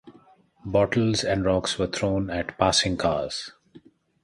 Bottles 0.65 1.23
and 1.23 1.45
rocks 1.45 1.77
were 1.77 1.85
thrown 1.85 2.31
at 2.31 2.57
passing 2.57 2.97
cars. 2.97 3.51